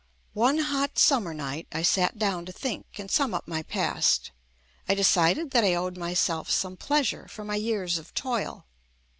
One 0.33 0.57
hot 0.57 0.97
summer 0.97 1.31
night 1.31 1.67
I 1.71 1.83
sat 1.83 2.17
down 2.17 2.47
to 2.47 2.51
think 2.51 2.87
and 2.97 3.11
sum 3.11 3.35
up 3.35 3.47
my 3.47 3.61
past. 3.61 4.31
I 4.89 4.95
de 4.95 5.03
cided 5.03 5.51
that 5.51 5.63
I 5.63 5.75
owed 5.75 5.95
myself 5.95 6.49
some 6.49 6.75
pleasure 6.75 7.27
for 7.27 7.45
my 7.45 7.55
years 7.57 7.99
of 7.99 8.11
toil. 8.15 8.65